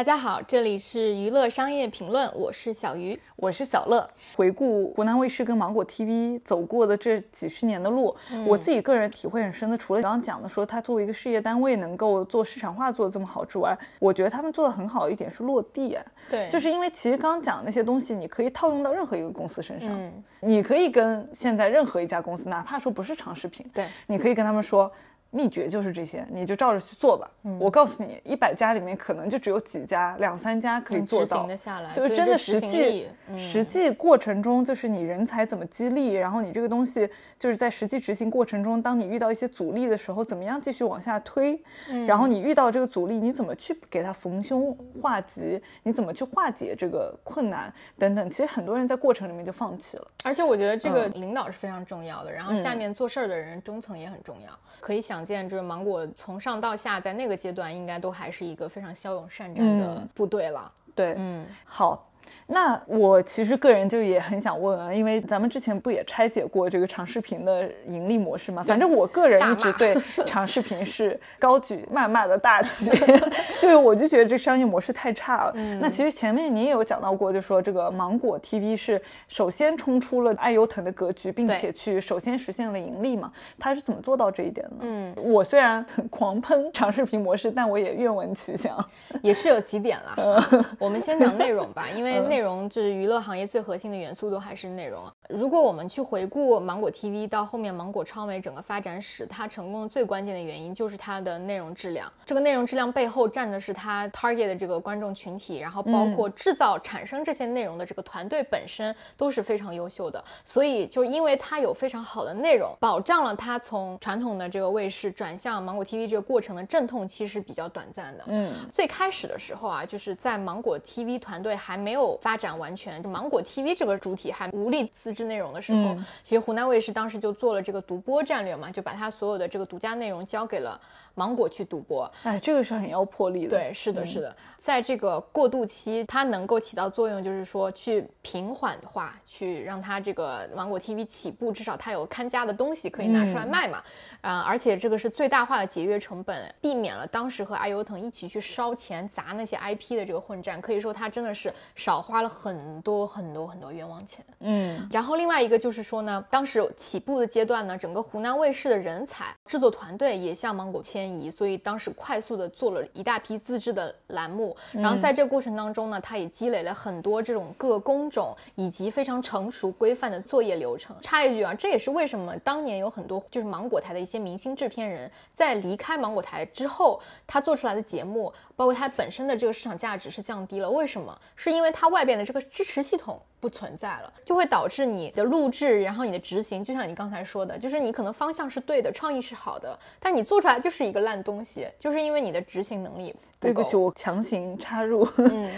[0.00, 4.08] 大家好，这里是娱乐商业评论，我是小鱼，我是小乐。
[4.34, 15.98] 回顾湖南卫视跟芒果 TV 走过的这几十年的路，我自己个人体会很深的，除了刚刚讲的说它作为一个事业单位能够做市场化做的这么好之外，我觉得他们做的很好一点是落地。
[16.30, 24.90] 对，就是因为其实刚刚讲的那些东西，你可以套用到任何一个公司身上，嗯你可以跟现在任何一家公司，哪怕说不是长视频，对，你可以跟他们说。
[25.30, 27.30] 秘诀就是这些，你就照着去做吧。
[27.58, 31.46] 我告诉你，一百家里面可能就只有几家、两三家可以做到。
[31.94, 41.62] 就是真的实际实际过程中，就是你人才怎么激励，然后你这个东西就是在实际执行过程中，当你遇到一些阻力的时候，怎么样继续往下推？
[42.08, 45.62] 然后你遇到这个阻力，你怎么去给它逢凶化吉？
[45.84, 48.28] 你怎么去化解这个困难等等？
[48.28, 50.08] 其实很多人在过程里面就放弃了。
[50.24, 55.19] 而且我觉得这个领导是非常重要的，然后下面做事儿的人中层也很重要，可以想。
[55.24, 60.72] 见就是芒果从上到下，在那个阶段应该都还是一个非常骁勇善战的部队了。
[60.94, 62.09] 对，嗯，好。
[62.46, 68.62] 那我其实个人就也很想问啊，因为咱们之前不也拆解过这个长视频的盈利模式吗？
[68.62, 72.90] 反正我个人一直对 长视频是高举谩骂的大旗，
[73.60, 75.52] 就是我就觉得这商业模式太差了。
[75.80, 83.32] 那其实前面你也有讲到过，就说这个芒果 TV 是首先冲出了爱优腾的格局，并且去首先实现了盈利嘛？
[83.58, 84.76] 它是怎么做到这一点的？
[84.80, 88.84] 嗯，我虽然很狂喷长视频模式，但我也愿闻其详。
[89.22, 92.19] 也是有几点啦， 我们先讲内容吧，因为。
[92.22, 95.02] 内容就是娱乐行业最核心的元素，都还是内容。
[95.28, 102.12] 如果我们去回顾芒果 TV 到后面芒果超美整个发展史，它成功的最关键的原因就是它的内容质量。
[102.26, 110.22] 这个内容质量背后站的是它 target 的这个观众群体，然后包括制造产生这些内容的这个团队本身都是非常优秀的。
[110.44, 118.24] 所以就因为它有非常好的内容，保障了它从传统的这个卫视转向芒果 TV 这个过程的阵痛期是比较短暂的。
[118.28, 130.80] 嗯，最开始的时候啊，就是在芒果 TV 团队还没有发展完全，就芒果 TV 这个主体还无力自制内容的时候，其实湖南卫视当时就做了这个独播战略嘛，就把它所有的这个独家内容交给了
[131.14, 132.10] 芒果去独播。
[132.24, 133.50] 哎，这个是很要魄力的。
[133.50, 143.82] 对，是的，是的，在这个过渡期，它能够起到作用，就是说去平缓化，去让它这个芒果 TV 起步，至少它有看家的东西可以拿出来卖嘛。
[144.20, 151.99] 啊，而且这个是最大化的节约成本，避免了当时和爱优腾一起去烧钱砸那些 IP 的这个混战，可以说它真的是少。
[152.00, 170.96] 花了很多很多很多冤枉钱，嗯，然后另外一个就是说呢，当时起步的阶段呢，整个湖南卫视的人才制作团队也向芒果迁移，所以当时快速的做了一大批自制的栏目，然后在这个过程当中呢，他也积累了很多这种各工种以及非常成熟规范的作业流程。
[171.02, 180.70] 插一句啊，这也是为什么当年有很多就是芒果台的一些明星制片人在离开芒果台之后，他做出来的节目，包括他本身的这个市场价值是降低了。
[180.70, 181.14] 为什么？
[181.36, 181.89] 是因为他。
[181.90, 193.14] 外边的这个支持系统不存在了，就会导致你的录制，然后你的执行，就像你刚才说的，就是你可能方向是对的，创意是好的，但是你做出来就是一个烂东西，就是因为你的执行能力。
[193.38, 195.06] 对不起，我强行插入。
[195.16, 195.50] 嗯，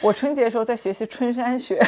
[0.00, 1.80] 我春节的时候在学习春山学，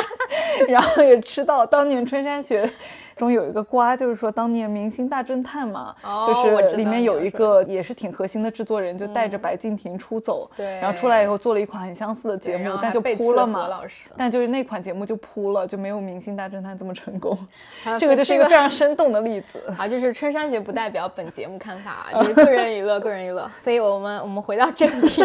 [0.68, 2.70] 然后也吃到当年春山学。
[3.16, 5.96] 中有一个瓜，就是说当年《明星大侦探》嘛，
[6.26, 13.70] 就是里面有一个也是挺核心的制作人，就带着白敬亭出走，对，然后出来以后做了一款很相似的节目，但就扑了嘛，
[14.18, 17.38] 但就是那款节目就扑了，就没有《明星大侦探》这么成功。
[17.98, 23.50] 这个就是一个非常生动的例子 啊，就是春山学不代表本节目看法，就是个人娱乐，个人娱乐。
[23.64, 25.22] 所以我们我们回到正题，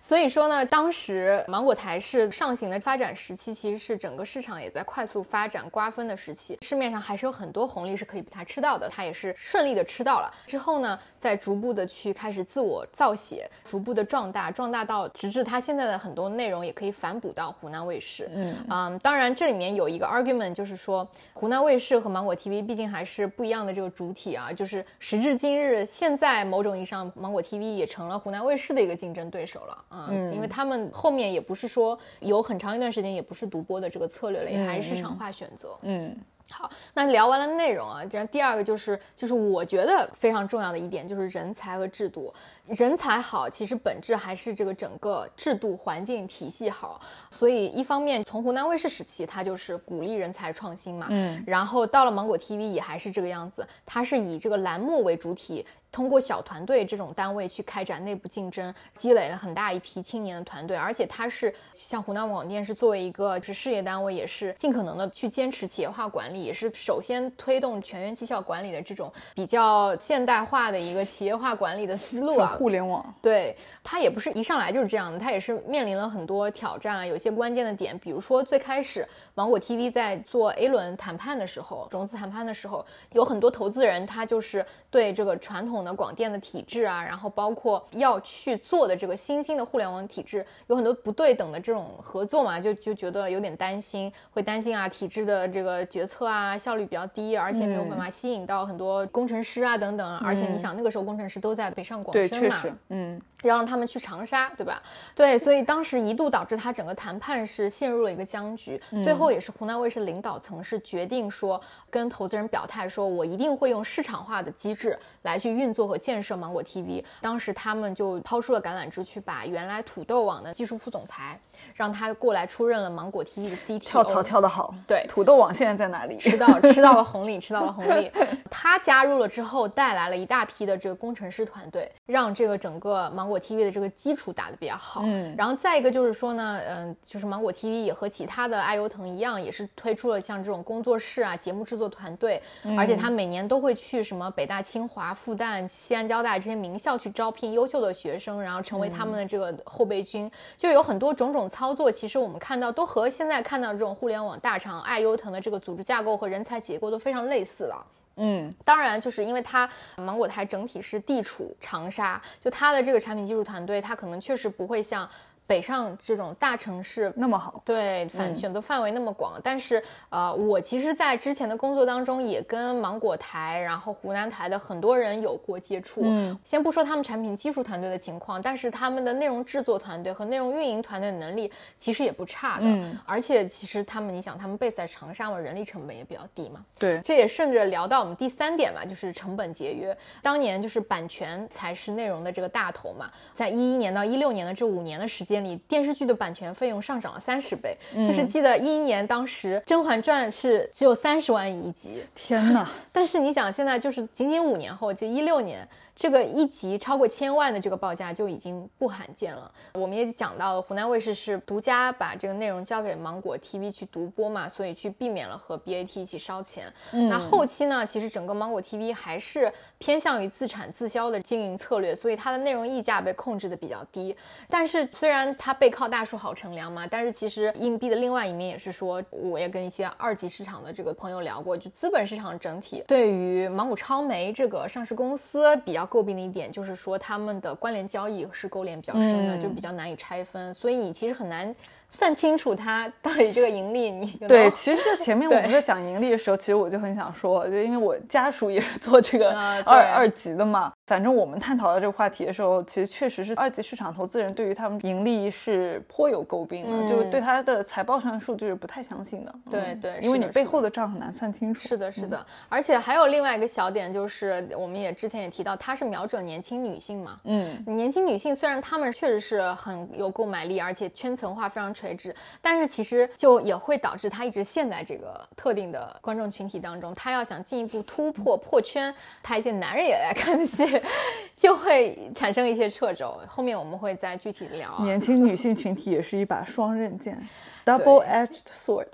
[0.00, 6.78] 所以说呢，当时芒果台是上行的发展时期，其实是整个市场也在快速发展瓜分的时期，市。
[6.78, 10.32] 面上还是有很多红利是可以被它吃到的，它也是顺利的吃到了。
[10.46, 18.30] 之后呢，再逐步的去开始自我造血，逐步的壮大，壮大到直至它现在的很多内容也可以反哺到湖南卫视。
[18.32, 35.78] 嗯嗯，当然这里面有一个 argument，就是说湖南卫视和芒果 TV 毕竟还是不一样的这个主体啊，就是时至今日，现在某种意义上芒果 TV 也成了湖南卫视的一个竞争对手了啊，因为他们后面也不是说有很长一段时间也不是独播的这个策略了，也还是市场化选择。
[35.82, 36.16] 嗯。
[36.50, 42.32] 好，那聊完了内容啊，这样第二个就是就是我觉得非常重要的一点就是人才和制度。
[42.68, 47.00] 人才好，其实本质还是这个整个制度环境体系好。
[47.30, 72.57] 所以一方面从湖南卫视时期，它就是鼓励人才创新嘛，嗯，然后到了芒果 TV 也还是这个样子，它是以这个栏目为主体，通过小团队这种单位去开展内部竞争，积累了很大一批青年的团队，而且它是像湖南广电是作为一个是事业单位，也是尽可能的去坚持企业化管理，也是首先推动全员绩效管理的这种比较现代化的一个企业化管理的思路啊。
[72.58, 79.06] 互联网，对它也不是一上来就是这样的，它也是面临了很多挑战啊，有一些关键的点，比如说最开始
[79.36, 104.82] 芒果 TV 在做 A 轮谈判的时候，融资谈判的时候，有很多投资人他就是对这个传统的广电的体制啊，然后包括要去做的这个新兴的互联网体制，有很多不对等的这种合作嘛，就就觉得有点担心，会担心啊，体制的这个决策啊效率比较低，而且没有办法吸引到很多工程师啊等等，而且你想那个时候工程师都在北上广深嘛，嗯，要让他们去长沙，对吧？
[105.14, 111.60] 对，所以当时一度导致他整个谈判是陷入了一个僵局，最后也是湖南卫视领导层是决定说
[111.90, 117.04] 跟投资人表态说，我一定会用市场化的机制来去运作和建设芒果 TV。
[117.20, 121.38] 当时他们就抛出了橄榄枝，去把原来土豆网的技术副总裁
[121.74, 123.78] 让他过来出任了芒果 TV 的 CT。
[123.80, 126.18] 跳槽跳得好，对，土豆网现在在哪里？
[126.18, 128.10] 吃到吃到了红利，吃到了红利。
[128.50, 135.02] 他加入了之后，带来了一大批的这个工程师团队，让这个整个芒果 TV 的这个基础打得比较好。
[135.04, 142.40] 嗯，然后再一个就是说呢，嗯，就是芒果 TV 也和其他的爱优腾一样，也是推出了像这种工作室啊、节目制作团队，
[142.76, 151.90] 而且他每年都会去什么北大、清华、复旦、西安交大这些名校去招聘优秀的学生，然后成为他们的这个后备军，就有很多种种操作。
[151.90, 157.84] 其实我们看到都和现在看到这种互联网大厂爱优腾的这个组织架构和人才结构都非常类似了。
[158.18, 165.08] 嗯，当然，就是因为它芒果台整体是地处长沙，就它的这个产品技术团队，它可能确实不会像。
[165.48, 169.40] 北上这种大城市那么好，对，反选择范围那么广。
[169.42, 176.02] 但是，呃，我其实，在之前的工作当中，也跟芒果台，然后湖南台的很多人有过接触。
[176.04, 182.66] 嗯，先不说他们产品技术团队的情况，但是他们的内容制作团队和内容运营团队的能力其实也不差的。
[182.66, 186.62] 嗯，而且其实他们，你想，他们 base 在长沙嘛，人力成本也比较低嘛。
[186.78, 189.96] 对，这也顺着聊到我们第三点嘛，就是成本节约。
[190.20, 197.76] 当年就是版权才是内容的这个大头嘛，在一一年到一六年的这五年的时间里，电视剧的版权费用上涨了三十倍。
[197.96, 202.68] 就是记得一一年当时《甄嬛传》是只有三十万一集，天哪！
[202.92, 205.66] 但是你想，现在就是仅仅五年后，就一六年。
[205.98, 209.52] 这个一集超过千万的这个报价就已经不罕见了。
[209.74, 216.72] 我们也讲到了，湖南卫视是独家把这个内容交给芒果 TV 去独播嘛，所以去避免了和 BAT 一起烧钱。
[216.92, 224.16] 那后期呢，其实整个芒果 TV 还是偏向于自产自销的经营策略，所以它的内容溢价被控制的比较低。
[224.48, 235.87] 但是虽然它背靠大树好乘凉嘛，但是其实硬币的另外一面也是说，我也跟一些二级市场的这个朋友聊过，就资本市场整体对于芒果超媒这个上市公司比较。
[235.88, 241.54] 诟病的一点就是说，他们的关联交易是勾连比较深的，就比较难以拆分，所以你其实很难。
[241.88, 249.30] 算清楚它到底这个盈利，你 对，其实前面我们在讲盈利的时候，其实我就很想说，就因为我家属也是做这个
[249.64, 259.34] 二二级的嘛，反正我们探讨到这个话题的时候，其实确实是二级市场投资人对于他们盈利是颇有诟病的，就是对他的财报上的数据是不太相信的。
[259.50, 261.66] 对对，因为你背后的账很难算清楚。
[261.66, 271.74] 是的，是的，而且还有另外一个小点，就是我们也之前也提到，它是瞄准年轻女性嘛，嗯，年轻女性虽然她们确实是很有购买力，而且圈层化非常。
[271.78, 276.92] 垂直，但是其实就也会导致他一直陷在这个特定的观众群体当中。
[276.94, 278.92] 他要想进一步突破破圈，
[279.22, 280.66] 拍一些男人也爱看的戏，
[281.36, 283.20] 就会产生一些掣肘。
[283.28, 284.76] 后面我们会再具体聊。
[284.80, 287.16] 年轻女性群体也是一把双刃剑
[287.64, 288.88] ，double-edged sword。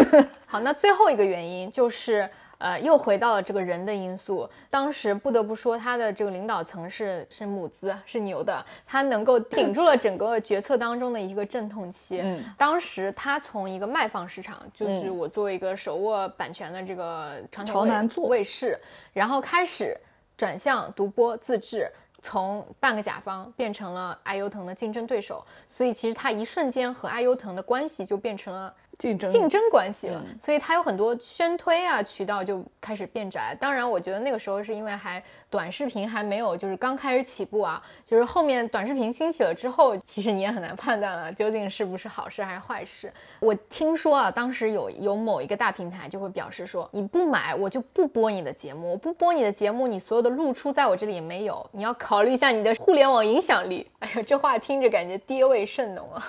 [0.46, 2.30] 好，那最后一个原因就是。
[2.60, 4.46] 呃，又回到了这个人的因素。
[4.68, 12.20] 当时不得不说，他的这个领导层是是母子，是牛的，他能够顶住了整个决策当中的一个阵痛期。
[12.20, 18.78] 嗯，当时他从一个卖方市场，就是我作为一个手握版权的这个传统卫视，
[19.14, 19.96] 然后开始
[20.36, 21.90] 转向独播自制，
[22.20, 25.42] 从半个甲方变成了爱优腾的竞争对手。
[25.66, 28.74] 所以其实他一瞬间和爱优腾的关系就变成了。
[29.00, 33.56] 竞争竞争关系了，所以它有很多宣推啊渠道就开始变窄。
[33.58, 43.10] 当然，我觉得那个时候是因为还短视频还没有就是刚开始起步啊，就是后面短视频兴起了之后，其实你也很难判断了究竟是不是好事还是坏事。
[43.40, 51.66] 我听说啊，当时有有某一个大平台就会表示说，你不买我就不播你的节目，我不播你的节目，你所有的露出在我这里也没有。
[51.72, 53.90] 你要考虑一下你的互联网影响力。
[54.00, 56.22] 哎呀，这话听着感觉爹味甚浓啊。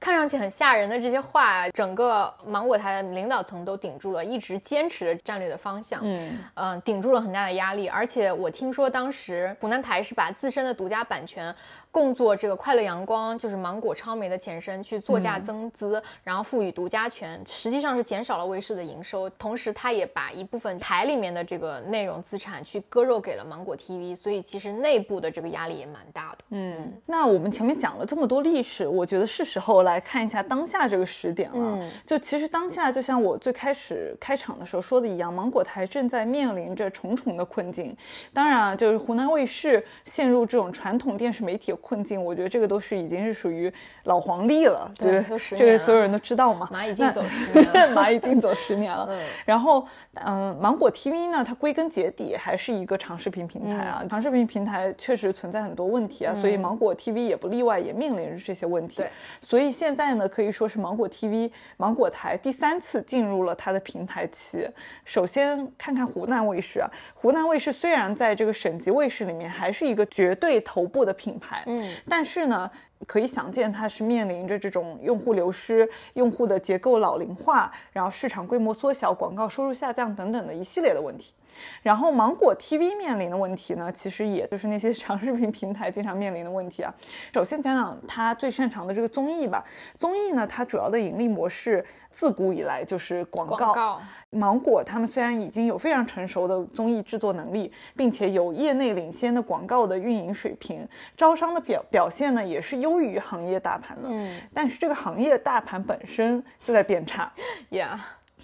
[0.00, 2.13] 看上去很吓人的这些话，整个
[2.46, 7.88] 芒果台的领导层都顶住了，一直坚持着战略的方向，嗯嗯，顶住了很大的压力。
[7.88, 11.54] 而且我听说当时湖南台是把自身的独家版权。
[11.94, 19.30] 供做这个快乐阳光，就是芒果超媒的前身，去作价增资，然后赋予独家权，实际上是减少了卫视的营收。
[19.30, 26.38] 同时，他也把一部分台里面的这个内容资产去割肉给了芒果 TV，所以其实内部的这个压力也蛮大的。
[26.48, 31.78] 嗯，那我们前面讲了这么多历史，我觉得是时候来看一下当下这个时点了。
[31.78, 37.96] 嗯，就其实当下，就像我最开始开场的时候说的一样，芒果台正在面临着重重的困境。
[38.32, 43.72] 当然啊，就是湖南卫视陷入这种传统电视媒体的困境，我觉得这个都是已经是属于
[44.04, 45.24] 老黄历了，对，
[45.56, 46.68] 这个所有人都知道嘛。
[46.72, 49.06] 蚂蚁竞走十 年，蚂蚁竞走十年了。
[49.10, 49.86] 嗯然后，
[50.24, 58.98] 嗯，芒果 TV 呢，它归根结底还是一个长视频平台啊，长视频平台确实存在很多问题啊，所以芒果 TV 也不例外，也面临着这些问题。
[58.98, 61.50] 对，所以现在呢，可以说是芒果 TV、
[61.84, 64.66] 芒果台第三次进入了它的平台期。
[65.04, 72.70] 首先看看湖南卫视啊，湖南卫视虽然在这个省级卫视里面还是一个绝对头部的品牌，嗯，但是呢。
[73.06, 81.34] 可以想见，它是面临着这种用户流失、用户的结构老龄化，然后市场规模缩小、广告收入下降等等的一系列的问题。
[81.82, 86.92] 然后芒果 TV 面临的问题呢，其实也就是那些长视频平台经常面临的问题啊。
[87.32, 89.64] 首先讲讲它最擅长的这个综艺吧。
[89.98, 94.00] 综艺呢，它主要的盈利模式自古以来就是广告。
[94.30, 104.08] 芒果他们虽然已经有非常成熟的综艺制作能力，并且有业内领先的广告的运营水平，招商的表表现呢也是优于行业大盘的。
[104.10, 107.32] 嗯，但是这个行业大盘本身就在变差。
[107.70, 107.98] Yeah。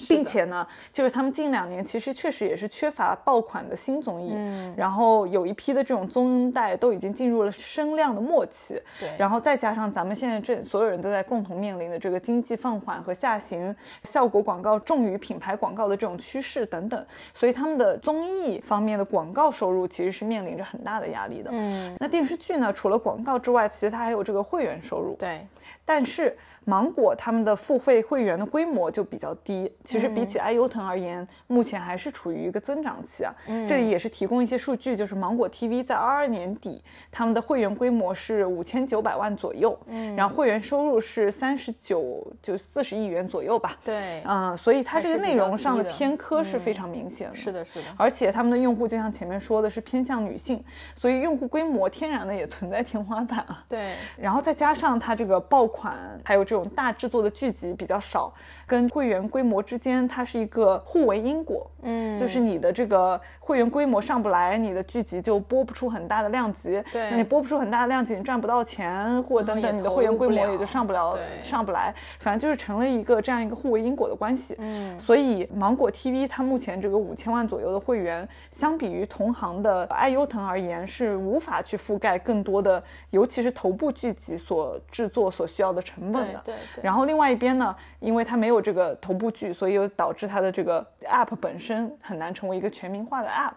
[0.09, 25.47] 并且呢，就是他们近两年其实确实也是缺乏爆款的新综艺，嗯，然后有一批的这种综艺带都已经进入了声量的末期，对，然后再加上咱们现在这所有人都在共同面临的这个经济放缓和下行，效果广告重于品牌广告的这种趋势等等，所以他们的综艺方面的广告收入其实是面临着很大的压力的，嗯，那电视剧呢，除了广告之外，其实它还有这个会员收入，对，
[25.85, 26.37] 但是。
[26.64, 33.34] 芒果他们的付费会员的规模就比较低，其实比起爱优腾而言，目前还是处于一个增长期啊。
[33.68, 43.76] 这里也是提供一些数据，就是芒果 TV 在二二年底，他们的会员规模是五千九百万左右，嗯，然后会员收入是三十九就四十亿元左右吧。
[43.82, 47.36] 对，嗯，所以它这个内容上的偏科是非常明显的。
[47.36, 47.86] 是的，是的。
[47.96, 50.62] 而且他们的用户就像前面说的是偏向女性，
[50.94, 53.64] 所以用户规模天然的也存在天花板啊。
[53.68, 57.30] 对，然后再加上它这个爆款，还有这种大制作的。
[57.40, 58.30] 剧集比较少，
[58.66, 87.20] 跟会员规模之间它是一个互为因果，嗯，就是你的这个会员规模上不来，你的剧集就播不出很大的量级，对，你播不出很大的量级，你赚不到钱，或等等，你的会员规模也就上不了，上不来，反正就是成了一个这样一个互为因果的关系，嗯，所以芒果 TV 它目前这个五千万左右的会员，相比于同行的爱优腾而言，是无法去覆盖更多的，尤其是头部剧集所制作所需要的成本的，对对，然后另。
[87.20, 93.52] 另外一边呢，因为它没有这个头部剧，所以又导致它的这个 app 本身很难成为一个全民化的 app。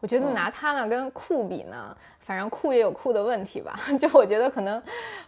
[0.00, 1.96] 我觉得拿它呢跟酷比呢。
[2.30, 4.80] 反正酷也有酷的问题吧， 就我觉得可能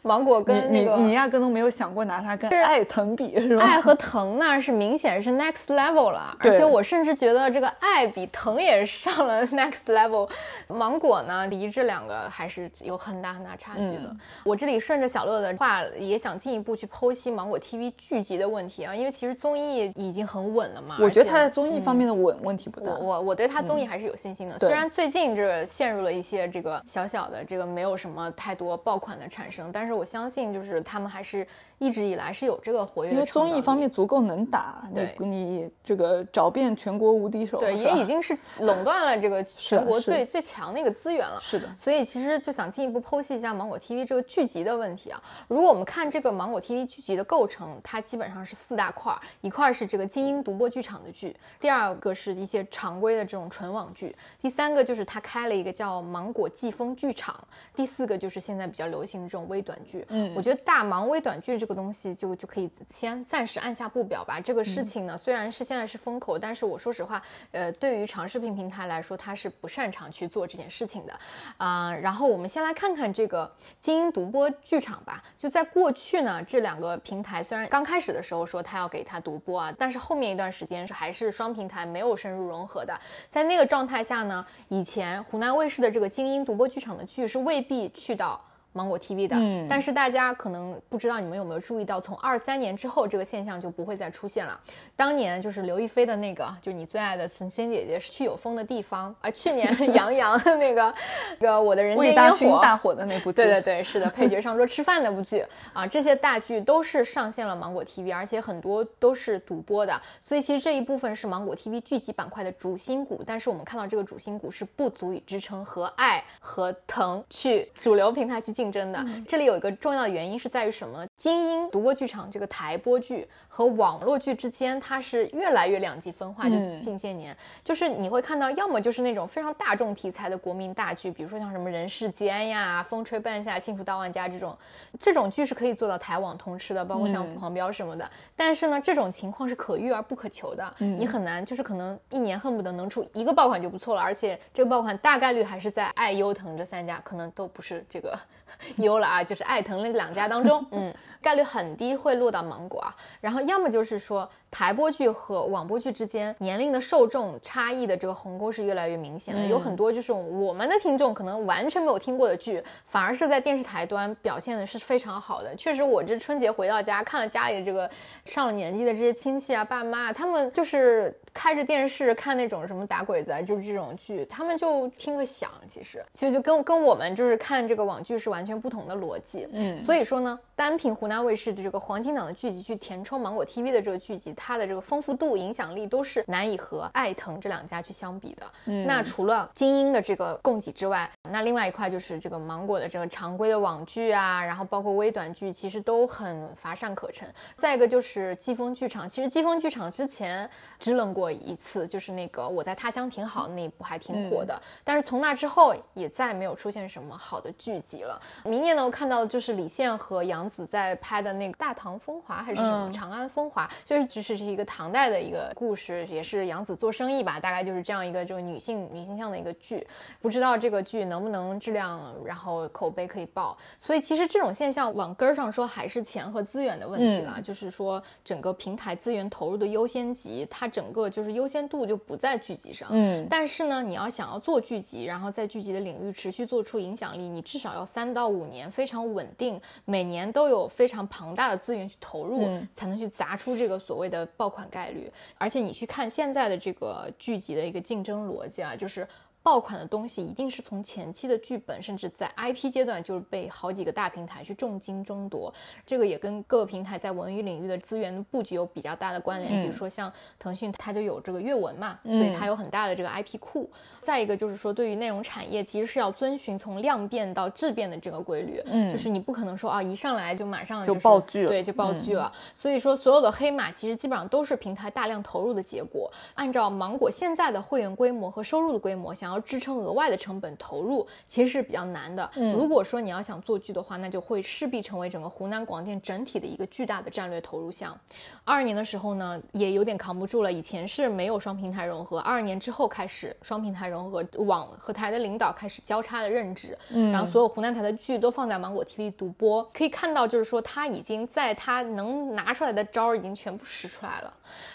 [0.02, 3.64] 芒果跟那个你你压根都没有想过拿它跟爱腾比是吧？
[3.64, 10.28] 爱和腾那是明显是 next level 了，而且我甚至觉得这个爱比腾也上了 next level。
[10.68, 14.14] 芒果呢离这两个还是有很大很大差距的。
[14.44, 20.98] 我这里顺着小乐的话，也想进一步去剖析芒果 TV 剧集的问题啊，因为其实综艺已经很稳了嘛。
[21.00, 22.92] 我觉得它在综艺方面的稳问题不大。
[22.92, 26.80] 我我我对它综艺还是有信心的，虽然最近这陷入了一些这个。
[26.92, 31.46] 小小的这个没有什么太多爆款的产生，但是我相信就是他们还是。
[31.82, 41.40] 一直以来是有这个活跃，因为综艺方面足够能打，你你这个找遍全国无敌手，对，也已经是垄断了这个 全国最最强的一个资源了。
[41.40, 45.20] 是的，所以其实就想进一步剖析一下芒果 TV 这个剧集的问题啊。
[45.48, 57.36] 如果我们看这个芒果 TV 剧集的构成，它基本上是四大块儿，一块是这个精英独播剧场的剧，第二个是一些常规的这种纯网剧，第三个就是它开了一个叫芒果季风剧场，
[57.74, 60.06] 第四个就是现在比较流行的这种微短剧。
[60.10, 61.71] 嗯，我觉得大芒微短剧这个。
[61.74, 64.40] 东西就就可以先暂时按下不表吧。
[64.40, 71.18] 这个事情呢，虽然是现在是风口，但是我说实话，呃，对于长视频平台来说，它是不擅长去做这件事情的
[71.56, 71.94] 啊。
[71.94, 73.50] 然后我们先来看看这个
[73.80, 75.22] 精英独播剧场吧。
[75.36, 82.98] 就在过去呢，这两个平台虽然刚开始的时候说它要给它独播啊，但是后面一段时间是还是双平台没有深入融合的。
[83.30, 88.40] 在那个状态下呢，以前湖南卫视的这个精英独播剧场的剧是未必去到。
[88.72, 89.36] 芒果 TV 的。
[89.38, 94.58] 嗯但是大家可能不知道，你们有没有注意到，从二三年之后，这个现象就不会再出现了。
[94.96, 100.94] 当年就是刘亦菲的那个，就你最爱的神仙姐姐去有风的地方，啊去年 杨洋的那个，
[101.38, 102.60] 那个我的人间大烟火。
[102.62, 113.22] 大火的那部剧，对对对，是的，配角上桌吃饭那部剧啊，这些大剧都是上线了芒果 TV，而且很多都是独播的，所以其实这一部分是芒果 TV 剧集板块的主心骨。
[113.26, 119.04] 但是我们看到这个主心骨是不足以支撑和爱和疼去主流平台去竞争的。
[119.26, 121.04] 这里有一个重要的原因是在于什么？
[121.22, 126.48] 精英独播剧场这个台播剧和网络剧之间，它是越来越两极分化。
[126.48, 134.58] 就嗯近些年，就是你会看到，要么就是那种非常大众题材的国民大剧，比如说像什么人世间呀、风吹半夏、幸福到万家这种，
[134.98, 138.10] 这种剧是可以做到台网通吃的，包括像狂飙什么的。
[138.34, 148.18] 但是呢，这种情况是可遇而不可求的，你很难就是可能一年恨不得能出一个爆款就不错了，而且这个爆款大概率还是在爱优腾这三家，可能都不是这个
[148.78, 152.94] 优了啊，就是爱腾那两家当中，嗯，概率很低会落到芒果啊。
[153.20, 165.54] 然后要么就是说台播剧和网播剧之间年龄的受众差异的这个鸿沟是越来越明显的，有很多就是我们的听众可能完全没有听过的剧，反而是在电视台端表现的是非常好的。
[165.56, 167.88] 确实，我这春节回到家看了家里的这个
[168.24, 175.50] 上了年纪的这些亲戚啊、爸妈啊，他们就是开着电视看那种什么打鬼子啊，就是这种剧，他们就听个响。
[175.68, 179.48] 其实，其实就跟跟我们就是看这个网剧是完全不同的逻辑。
[179.52, 188.46] 嗯所以说呢，单凭湖南卫视的这个黄金档的剧集去填充芒果 TV 的这个剧集，它的这个丰富度、影响力都是难以和爱腾这两家去相比的。
[188.66, 197.28] 嗯那除了精英的这个供给之外，那另外一块就是这个芒果的这个常规的网剧啊，然后包括微短剧，其实都很乏善可陈。
[197.56, 208.22] 再一个就是季风剧场，其实季风剧场之前支棱过一次，就是那个我在他乡挺好那一部还挺火的，但是从那之后也再没有出现什么好的剧集了。
[208.44, 219.86] 明年呢，我看到的就是李现和杨紫在拍的那个《大唐风华》还是什么嗯《长安风华》，就是只是是一个唐代的一个故事，也是杨紫做生意吧，大概就是这样一个这个女性女性向的一个剧。
[220.20, 223.56] 不知道这个剧能不能质量，然后口碑可以爆。
[223.78, 227.40] 所以其实这种现象往根儿上说，还是钱和资源的问题了。
[227.42, 232.88] 就是说整个平台资源投入的优先级，它整个就是优先度就不在剧集上。
[232.92, 245.08] 嗯但是呢，你要想要做剧集，然后在剧集的领域持续做出影响力，你至少要三到五年非常稳定，每年都有非常庞大的资源去投入，嗯才能去砸出这个所谓的爆款概率。
[245.36, 249.06] 而且你去看现在的这个剧集的一个竞争逻辑啊，就是。
[249.42, 255.52] 爆款的东西一定是从前期的剧本，甚至在 IP 阶段就是被好几个大平台去重金争夺，
[255.84, 259.62] 这个也跟各个平台在文娱领域的资源布局有比较大的关联。
[259.62, 263.68] 比如说像腾讯，它就有这个阅文嘛，所以它有很大的这个 IP 库。
[264.00, 272.32] 再一个就是说，对于内容产业，其实是要遵循从量变到质变的这个规律，就是你不可能说啊一上来就马上就是爆剧了对，就爆剧了。
[272.54, 276.10] 所以说，所有的黑马其实基本上都是平台大量投入的结果。
[276.34, 282.30] 按照芒果现在的会员规模和收入的规模，想要支撑额外的成本投入，其实是比较难的。
[282.54, 287.98] 如果说你要想做剧的话，那就会势必成为整个湖南广电整体的一个巨大的战略投入项。
[288.44, 290.52] 二二年的时候呢，也有点扛不住了。
[290.52, 299.62] 以前是没有双平台融合，二二年之后开始双平台融合，网和台的领导开始交叉的任职，然后所有湖南台的剧都放在芒果 TV 独播。
[299.72, 304.32] 可以看到，就是说他已经在他能拿出来的招儿已经全部使出来了。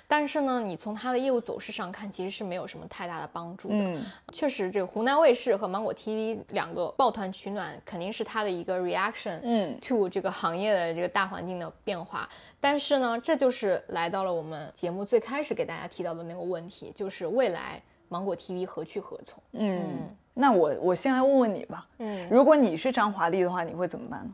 [0.08, 3.76] 但是呢，你从他的业务走势上看，其实是没有什么太大的帮助的。
[3.76, 12.28] 嗯确实，这个湖南卫视和芒果 TV 两个抱团取暖，肯定是它的一个 reaction，嗯 to 这个行业的这个大环境的变化。
[12.60, 19.42] 但是呢，这就是来到了我们节目最开始给大家提到的那个问题，就是未来芒果 TV 何去何从？
[19.54, 24.32] 嗯，那我我先来问问你吧，嗯，如果你是张华丽的话，你会怎么办呢？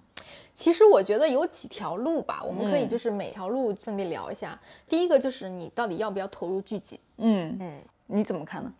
[0.54, 4.60] 其实我觉得有几条路吧，我们可以嗯就是每条路分别聊一下。
[4.88, 7.00] 第一个就是你到底要不要投入剧集？
[7.18, 8.72] 嗯嗯，你怎么看呢？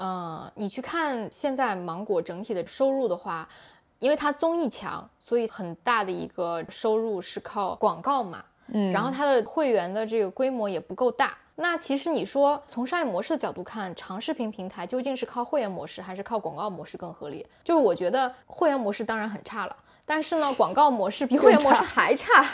[0.00, 3.46] 呃，你去看现在芒果整体的收入的话，
[3.98, 8.42] 因为它综艺强，所以很大的一个收入是靠广告嘛。
[8.72, 11.36] 嗯然后它的会员的这个规模也不够大。
[11.62, 17.46] 那其实你说从商业模式的角度看，长视频平台究竟是靠会员模式还是靠广告模式更合理？
[17.62, 22.44] 就是我觉得会员模式当然很差了，但是呢，广告模式比会员模式还差。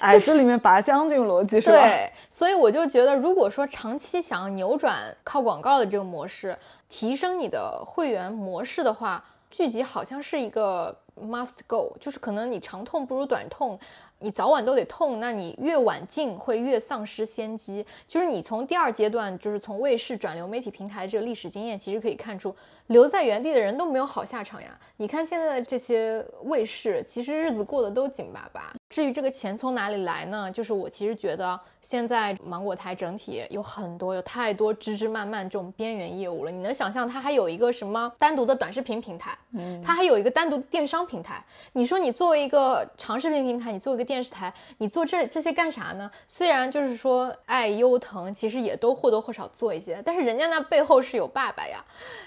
[0.00, 1.72] 矮子里面拔将军逻辑是吧？
[1.72, 6.56] 对，所以我就觉得，如果说长期想要扭转靠广告的这个模式，
[6.88, 13.78] 提升你的会员模式的话，剧集好像是一个 must go，就是可能你长痛不如短痛。
[14.18, 17.84] 你早晚都得痛，那你越晚进会越丧失先机。
[18.06, 22.54] 就是你从第二阶段，就是从卫视转流媒体平台这个历史经验，其实可以看出，
[22.86, 24.78] 留在原地的人都没有好下场呀。
[24.96, 28.72] 你看现在的这些卫视，其实日子过得都紧巴巴。
[28.88, 30.50] 至于这个钱从哪里来呢？
[30.50, 36.50] 就是我其实觉得现在芒果台整体有很多，有太多枝枝蔓蔓这种边缘业务了。
[36.50, 39.36] 你能想象它还有一个什么单独的短视频平台？
[39.52, 41.44] 嗯，它还有一个单独的电商平台。
[41.72, 46.08] 你说你作为一个长视频平台，你做一个电视台，你做这这些干啥呢？
[46.28, 51.84] 虽然就是说爱优腾其实也都或多或少做一些，但是人家那背后是有爸爸呀。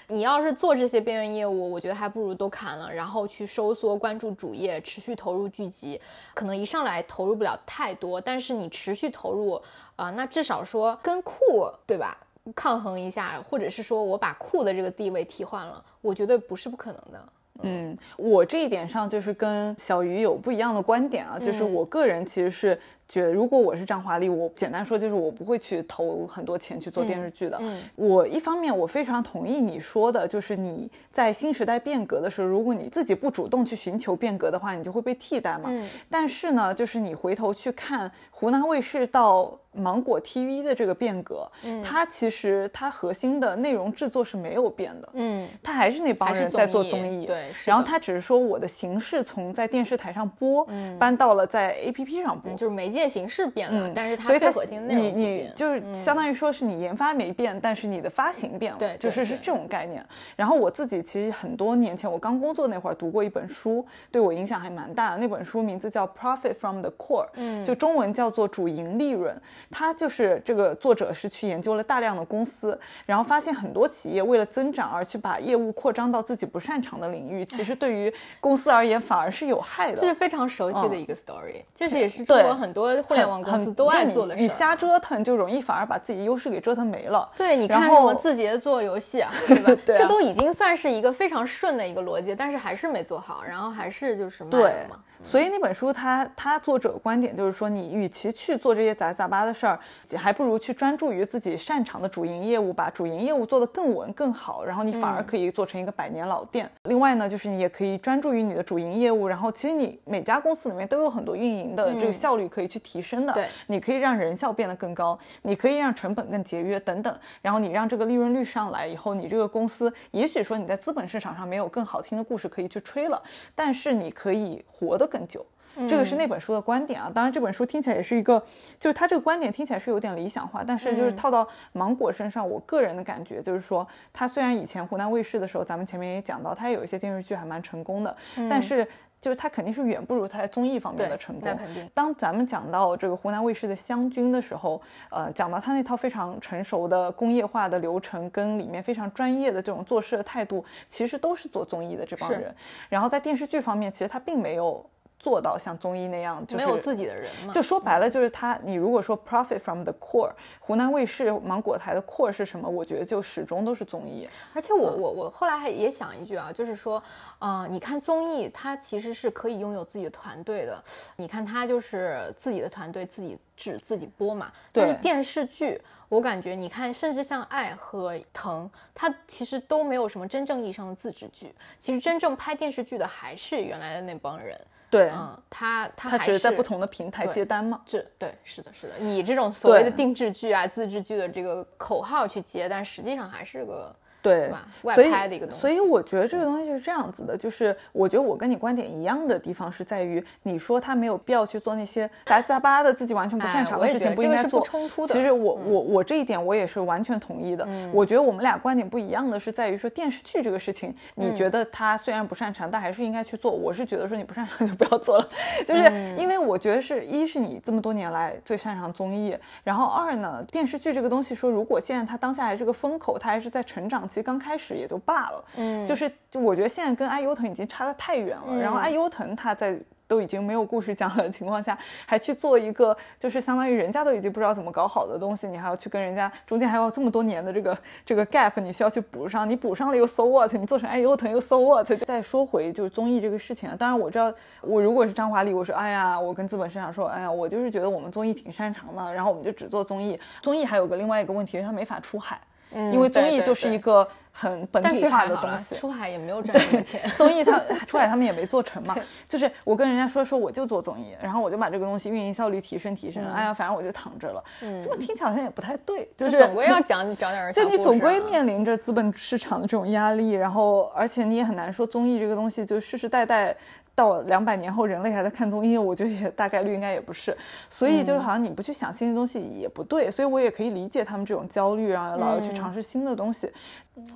[0.08, 5.98] 你要是做这些边缘业务，我觉得还不如都砍了，然后去收缩关注主业，持续投入剧集。
[6.34, 9.60] 可能一上来投入不了太多，但是你持续投入，
[9.96, 12.16] 啊，那至少说跟酷对吧
[12.54, 17.28] 抗衡一下，或者是说我把酷的这个地位替换了，我觉得不是不可能的。
[17.62, 22.80] 嗯，我这一点上就是跟小鱼有不一样的观点啊，就是我个人其实是。
[23.10, 27.58] 觉得如果我是张华丽，我简单说就是我不会去投很多钱去做电视剧的。
[27.60, 35.64] 嗯，我一方面我非常同意你说的，就是你在新时代变革的时候，如果你自己不主动去寻求变革的话，你就会被替代嘛。
[35.66, 45.08] 嗯，但是呢，就是你回头去看湖南卫视到芒果 TV 的这个变革，嗯，它其实它核心的内容制作是没有变的。
[45.14, 47.26] 嗯，它还是那帮人在做综艺。
[47.26, 52.99] 对，然后它只是说我的形式从在电视台上播，嗯，搬到了在 APP 上播，就是媒介。
[53.08, 60.04] 形式变了，但是它最核心内容你你就是相当于说是你研发没变，但是你的发行变了，对，就是是这种概念。
[60.36, 65.18] 然后我自己其实很多年前我刚工作那会儿读过一本书，对我影响还蛮大的。
[65.18, 69.34] 那本书名字叫《Profit from the Core》，嗯，就中文叫做主营利润。
[69.70, 79.96] 它就是这个作者是去研究了大量的公司，然后发现很多企业为了增长而去把业务扩张到自己不擅长的领域，其实对于公司而言反而是有害的。
[79.96, 82.89] 这是非常熟悉的一个 story，就是也是中国很多。
[83.02, 87.30] 互联网公司都爱做的事，你瞎折腾就容易反而把自己优势给折腾没了。
[87.36, 89.82] 对，你看什么字节做游戏啊， 对吧？
[89.84, 94.96] 这都已经算是一个非常顺的一个逻辑，但是还是没做好，然后还是就是卖了嘛。
[95.22, 99.78] 所以那本书，它它作者观点就是说，你与其去做这些杂七杂八的事儿，
[100.16, 106.70] 还不如去专注于自己擅长的主营业务，把主营业务做得更稳更好，然后你反而可以做成一个百年老店。
[106.84, 113.32] 另外呢，就是你也可以专注于你的主营业务，然后其实你每家公司里面都有很多运营的这个效率可以去提升的。
[113.32, 123.22] 对，你可以让人效变得更高，你可以让成本更节约等等，然后你让这个利润率上来以后，你这个公司也许说你在资本市场上没有更好听的故事可以去吹了，
[123.54, 125.46] 但是你可以活得更久。
[125.88, 127.10] 这个是那本书的观点啊。
[127.14, 128.42] 当然，这本书听起来也是一个，
[128.78, 138.14] 就是他这个观点听起来是有点理想化，但是就是套到芒果身上，我个人的感觉就是说，他虽然以前湖南卫视的时候，咱们前面也讲到，他有一些电视剧还蛮成功的，
[138.50, 138.86] 但是。
[139.20, 141.54] 就是它肯定是远不如它在综艺方面的成功。
[141.56, 141.88] 肯定。
[141.92, 144.80] 当咱们讲到这个湖南卫视的湘军的时候，
[145.10, 152.54] 呃，讲到他那套非常成熟的工业化的流程跟里面非常专业的这种做事的态度，其实都是做综艺的这帮人。
[152.88, 154.84] 然后在电视剧方面，其实他并没有。
[155.20, 157.52] 做到像综艺那样，就是没有自己的人嘛。
[157.52, 158.58] 就说白了，就是他。
[158.64, 162.66] 你如果说 profit from the core，湖南卫视、芒果台的 core 是什么？
[162.66, 164.26] 我觉得就始终都是综艺。
[164.54, 167.02] 而且我我我后来还也想一句啊，就是说，
[167.40, 170.82] 嗯，你看综艺，它其实是可以拥有自己的团队的。
[171.16, 174.50] 你看它就是自己的团队，自己制、自己播嘛。
[174.72, 175.78] 但是电视剧，
[176.08, 181.54] 我感觉你看，甚至像爱和疼，它其实都没有什么真正意义上的自制剧。
[181.78, 184.56] 其实真正拍电视剧的还是原来的那帮人。
[184.90, 187.80] 对，嗯，他他只是在不同的平台接单嘛？
[187.86, 193.94] 这对，是的，是的，以这种所谓的定制剧啊、自制剧的这个口号去接，但实际上还是个。
[194.22, 194.52] 对，
[194.82, 204.62] 所以所以我觉得这个东西是这样子的，就是我觉得我跟你观点一样的地方是在于，你说他没有必要去做那些杂七杂八的自己完全不擅长的事情，不应该做。
[205.06, 207.66] 其实我我我这一点我也是完全同意的。
[207.92, 213.50] 我觉得我们俩观点不一样的是在于说电视剧这个事情，你觉得他虽然不擅长，但还是应该去做。
[213.50, 215.26] 我是觉得说你不擅长就不要做了，
[215.66, 215.84] 就是
[216.18, 224.09] 因为我觉得是一是你这么多年来最擅长综艺，然后二呢电视剧这个东西说如果现在它当下还是个风口，它还是在成长。
[224.10, 228.60] 其实刚开始也就罢了，嗯，就是就我觉得现在跟爱优腾已经差得太远了。
[228.60, 239.48] 然后爱优腾他在都已经没有故事讲了的情况下，还去做一个就是相当于人家都已经不知道怎么搞好的东西，你还要去跟人家中间还有这么多年的这个这个 gap，你需要去补上。
[239.48, 240.52] 你补上了又 so what？
[240.54, 241.86] 你做成爱优腾又 so what？
[242.04, 250.18] 再说回就是综艺这个事情啊，当然我知道我如果是张华丽，我说哎呀，我跟资本市场说，哎呀，我就是觉得我们综艺挺擅长的，然后我们就只做综艺。
[250.42, 252.40] 综艺还有个另外一个问题是它没法出海。
[252.72, 255.74] 因为综艺就是一个很本土化的东西。
[255.74, 258.96] 出海也没有赚什么钱， 综艺他出海他们也没做成嘛。
[259.28, 263.24] 就是我跟人家说说我就做综艺，然后我就把这个东西运营效率提升提升。
[263.32, 264.42] 哎呀，反正我就躺着了。
[264.62, 267.52] 嗯，这么听起来好像也不太对，就是总归要讲讲点儿。
[267.52, 273.56] 就你总归面临着资本市场的这种压力，然后而且你也很难说综艺这个东西就世世代代。
[273.92, 277.36] 到两百年后，人类还在看综艺，我觉得也大概率应该也不是，
[277.68, 283.52] 所以就是好像你不去想新的东西也不对，所以我也可以理解他们这种焦虑，然后老要去尝试新的东西。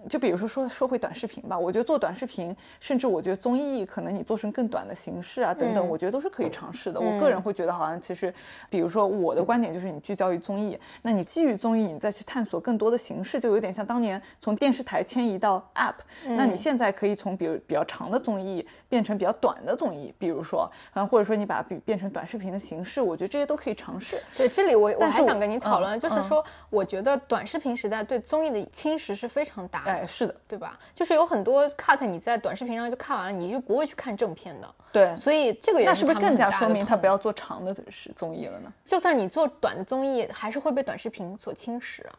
[0.09, 7.01] 就比如说说说回短视频吧，我觉得做短视频，甚至我觉得综艺，可能你做成更短的形式啊等等，我觉得都是可以尝试的。
[7.01, 8.33] 我个人会觉得，好像其实，
[8.71, 15.95] 比如说我的观点就是你聚焦于综艺，那你基于综艺，你再去探索更多的形式，就有点像当年从电视台迁移到 App，
[16.37, 19.75] 那你现在可以从比如比较长的综艺变成比较短的。
[19.77, 24.23] 综艺，比如说，嗯，或者说你把它变变成短视频的形式，我觉得这些都可以尝试。
[24.37, 30.79] 对，这里我我还想跟你讨论，就是说，我觉得短视频时代对综艺的侵蚀是非常哎，是的，对吧？
[30.95, 34.75] 就是有很多 cut 你在短视频上就看完了，你就不会去看正片的。
[34.93, 38.73] 对，所以这个也是那是不是更加说明他不要做长的是综艺了呢？
[38.85, 42.15] 就算你做短的综艺，还是会被短视频所侵蚀啊。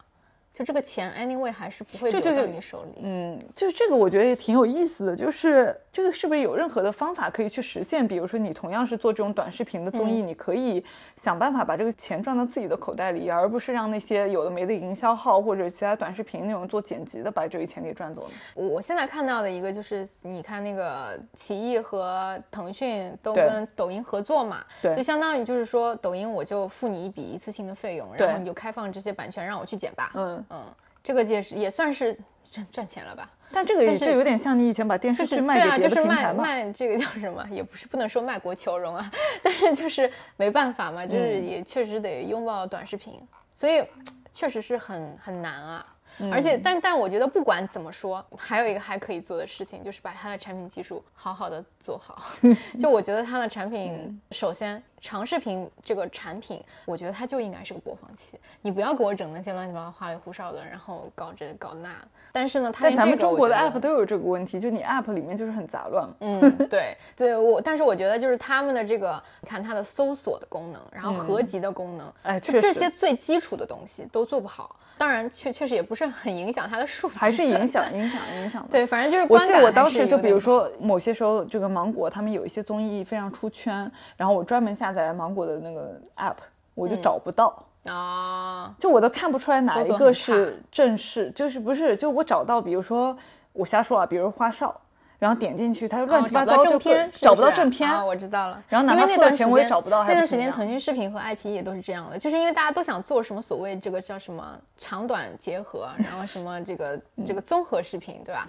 [0.56, 3.02] 就这个钱，anyway 还是不会留在你手里。
[3.02, 5.14] 嗯，就是这个，我觉得也挺有意思的。
[5.14, 8.08] 就是这个是不是有任何的方法可以去实现？
[8.08, 10.82] 比如说，你同样是做这种短视频的综艺，你可以
[11.14, 18.30] 想办法把这个钱赚到自己的口袋里，而不是让那些有的没的营销号或者其他短视频那种做剪辑的把这笔钱给赚走了？
[18.54, 30.10] 我现在看到的一个就是，你看那个奇艺和腾讯都跟抖音合作嘛，对，就相当于就是说，抖音我就付你一笔一次性的费用，然后你就开放这些版权让我去剪吧。
[30.14, 30.42] 嗯。
[30.50, 30.64] 嗯，
[31.02, 32.16] 这个也是也算是
[32.50, 33.30] 赚赚钱了吧？
[33.52, 36.42] 但这个也就有点像你以前把电视剧卖给别的平台嘛。
[36.42, 37.46] 卖这个叫什么？
[37.50, 43.20] 也不是不能说卖国求荣啊， 但是就是没办法嘛，就是也确实得拥抱短视频，
[43.52, 43.84] 所以
[44.32, 45.86] 确实是很很难啊。
[46.32, 52.22] 而且，但但我觉得不管怎么说，还有一个还可以做的事情，就是把它的产品技术好好的做好。
[52.78, 54.82] 就我觉得它的产品，首先。
[54.98, 61.94] 长视频这个产品，我觉得它就应该是个播放器，你不要给我整那些乱七八糟、花里胡哨的，然后搞这搞那。
[62.32, 66.08] 但是呢，它咱们中国的 app 都有这个问题，就你 app 里面就是很杂乱。
[66.20, 74.74] 嗯，对对，我但是我觉得就是他们的这个，你看它的搜索的功能，然后合集的功能，哎，确实这些最基础的东西都做不好。
[74.98, 78.68] 当然，确确实也不是很影响它的数据，还是影响 影响影响的。
[78.70, 86.36] 对，反正就是我记得我当时就比如说某些时候，这个芒果他们有一些综艺非常出圈，然后我专门下载芒果的那个 app，
[86.74, 93.16] 我就找不到啊，就我都看不出来哪一个是正式，就是不是就我找到，比如说
[93.52, 94.80] 我瞎说啊，比如花少。
[95.18, 96.78] 然后点进去，它就乱七八糟，就
[97.10, 97.90] 找不到正片。
[98.06, 98.62] 我知道了。
[98.68, 100.04] 然后哪怕付了钱，我也找不到。
[100.04, 108.46] 那段时间，腾讯视频和爱奇艺也都是这样的，就是因为大家都想做什么所谓这个叫什么长短结合，然后什么这个这个综合视频，对吧？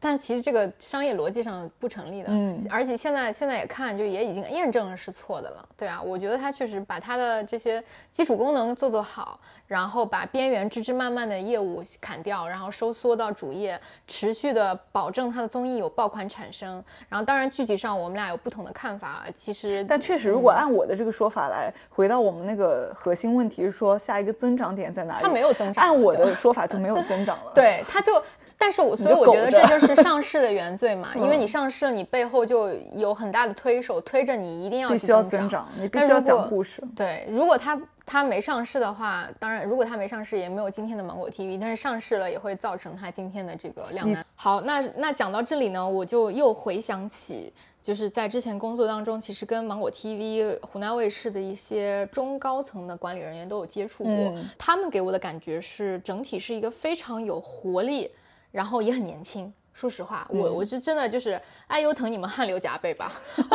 [0.00, 2.28] 但其实这个商业逻辑上不成立的。
[2.30, 2.64] 嗯。
[2.70, 6.00] 而且现在现在也看，就也已经验证了是错的了，对啊。
[6.00, 16.03] 我觉得它确实把它的这些基础功能做做好，然后把边缘枝枝蔓蔓的业务砍掉，然后收缩到主业，持续的保证它的综艺有爆。
[16.04, 19.24] 爆款产生，然后当然具体上我们俩有不同的看法。
[19.34, 25.22] 其实，但确实，如果按我的这个说法来回到我们那个核心问题，是说下一个增长点在哪里？
[25.22, 25.82] 它没有增长。
[25.82, 27.52] 按我的说法就没有增长了。
[27.56, 28.22] 对，它就，
[28.58, 36.82] 但是我所以我觉得这就是上市的原罪嘛， 因为你上市了，你背后就有很大的推手推着你一定要必须要增长，你必须要讲故事。
[36.94, 37.80] 对，如果它。
[38.06, 41.58] 它没上市的话，当然，如果它没上市，也没有今天的芒果 TV。
[41.58, 44.24] 但是上市了，也会造成它今天的这个量难。
[44.34, 54.34] 好，那那讲到这里呢，我就又回想起，就是在之前工作当中，其实跟芒果 TV、湖南卫视的一些中高层的管理人员都有接触过。
[54.58, 58.10] 他们给我的感觉是，整体是一个非常有活力，
[58.52, 59.52] 然后也很年轻。
[59.74, 63.12] 说实话，我我是真的就是爱优腾，你们汗流浃背吧？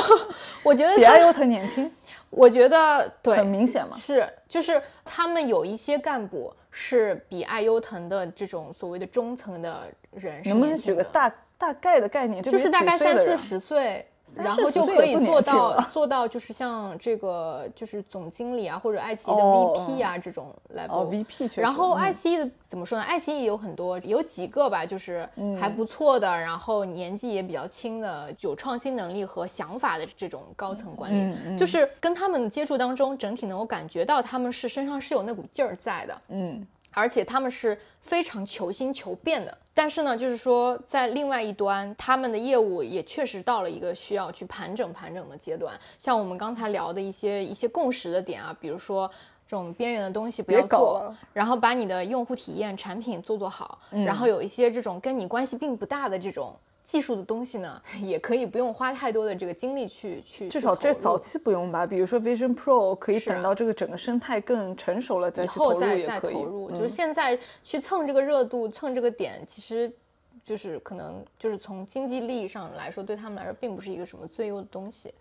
[0.61, 1.91] 我觉得比爱优腾年轻。
[2.29, 11.27] 我觉得对，很明显嘛，是就是他们有一些干部是比爱优腾的这种所谓的中层的人，能不能举个大
[11.57, 12.43] 大概的概念？
[12.43, 14.05] 就是大概三四十岁。
[14.37, 21.09] 然后就可以做到做到，就是像这个，就是总经理啊，或者爱奇艺的 VP 啊这种 level。
[21.09, 23.03] VP 然后爱奇艺的怎么说呢？
[23.03, 25.27] 爱奇艺有很多，有几个吧，就是
[25.59, 31.57] 还不错的，然后年纪也比较轻的，有创新能力和想法的这种高层管理。
[31.57, 36.21] 就是跟他们接触当中，整体能够感觉到他们是身上是有那股劲儿在的。
[36.29, 36.67] 嗯。
[36.99, 45.73] 而且他们是非常求新求变的，但是呢，就是说在另外一端，他们的业务也确实到了一个需要去盘整盘整的阶段。
[45.97, 49.09] 像我们刚才聊的一些一些共识的点啊，比如说
[49.47, 56.53] 这种边缘的东西不要做，然后把你的用户体验、产品做做好，然后有一些这种跟你关系并不大的这种。
[56.89, 60.47] 技术的东西呢，也可以不用花太多的这个精力去去。
[60.47, 61.85] 至少这早期不用吧？
[61.85, 66.71] 比如说 Vision Pro 可以等到这个整个生态更成熟了再去投入再再投入。
[66.71, 69.91] 就是现在去蹭这个热度、蹭这个点，其实
[70.43, 75.13] 就是可能就是从经济利益上来说，对他们来说并不是一个什么最优的东西。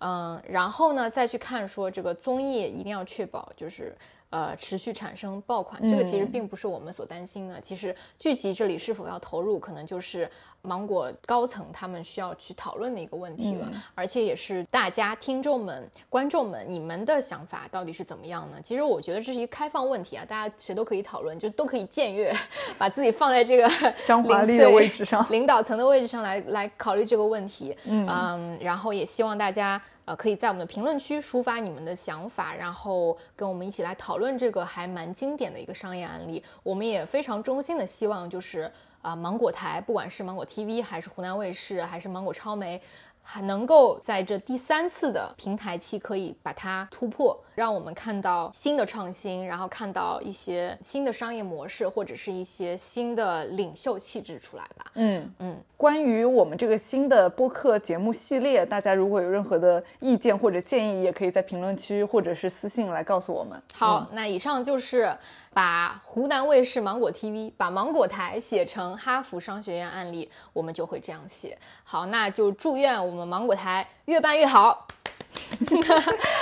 [0.00, 3.96] 嗯，然后呢，再去看说这个综艺一定要确保就是。
[4.34, 7.60] 呃，持续产生爆款，这个其实并不是我们所担心的。
[7.60, 10.28] 其实剧集这里是否要投入，可能就是
[10.60, 13.70] 芒果高层他们需要去讨论的一个问题了。
[13.94, 18.56] 而且也是大家听众们、观众们，你们的想法到底是怎么样呢？
[18.60, 22.36] 其实我觉得这是一个开放问题啊，大家谁都可以讨论，就都可以僭越，
[22.76, 23.70] 把自己放在这个
[24.04, 27.72] 张华丽的位置上， 领导层的位置上来来考虑这个问题。
[27.84, 29.80] 嗯，然后也希望大家。
[30.06, 36.42] 呃，可以在我们的评论区抒发你们的想法，然后跟我们一起来讨论这个还蛮经典的一个商业案例。
[36.62, 42.80] 我们也非常衷心的希望，就是啊，芒果台，不管是芒果 TV，还是湖南卫视，还是芒果超媒。
[43.24, 54.84] 还能够在这第三次的平台期可以把它突破，让我们看到新的创新，然后看到一些新的商业模式，或者是一些新的领袖气质出来吧。
[54.94, 63.60] 嗯嗯，关于我们这个新的播客节目系列，大家如果有任何的意见或者建议，也可以在评论区或者是私信来告诉我们。
[63.72, 65.16] 好，那以上就是。
[65.54, 71.56] 把湖南卫视芒果 TV，把芒果台写成哈佛商学院案例，我们就会这样写。
[71.84, 74.88] 好，那就祝愿我们芒果台越办越好。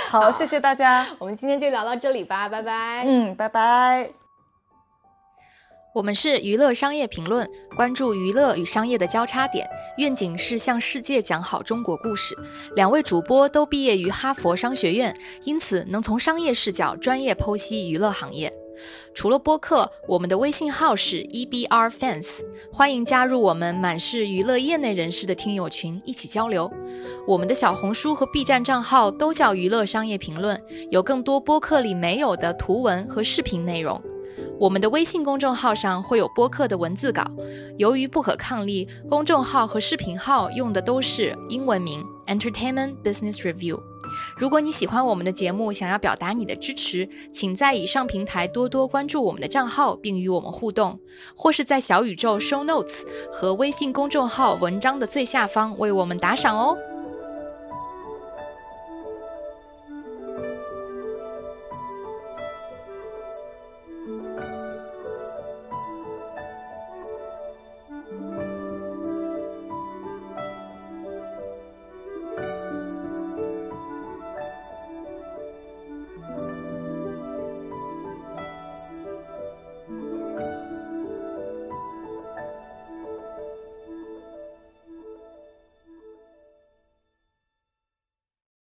[0.09, 3.03] 好，谢谢大家，我们今天就聊到这里吧，拜拜。
[3.05, 4.09] 嗯，拜拜。
[5.93, 12.35] 我们是娱乐商业评论，关注娱乐与商业的交叉点，愿景是向世界讲好中国故事。
[12.75, 18.51] 两位主播都毕业于哈佛商学院，因此能从商业视角专业剖析娱乐行业。
[19.13, 22.39] 除了播客，我们的微信号是 EBR Fans，
[22.71, 26.71] 欢迎加入我们满是娱乐业内人士的听友群，一起交流。
[27.27, 34.01] 我们的小红书和 B 站账号都叫娱乐商业评论，有更多播客里没有的图文和视频内容。
[34.59, 37.23] 我们的微信公众号上会有播客的文字稿，
[37.77, 43.79] 由于不可抗力，公众号和视频号用的都是英文名 Entertainment Business Review。
[44.37, 50.99] 如果你喜欢我们的节目，想要表达你的支持，请在以上平台多多关注我们的账号，并与我们互动，
[51.35, 56.77] 或是在小宇宙 Show Notes 和微信公众号文章的最下方为我们打赏哦。